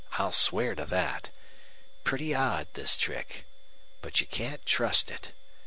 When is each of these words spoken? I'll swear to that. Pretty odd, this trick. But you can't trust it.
I'll 0.13 0.31
swear 0.31 0.73
to 0.73 0.85
that. 0.85 1.29
Pretty 2.03 2.33
odd, 2.33 2.69
this 2.73 2.97
trick. 2.97 3.45
But 4.01 4.19
you 4.19 4.25
can't 4.25 4.65
trust 4.65 5.11
it. 5.11 5.31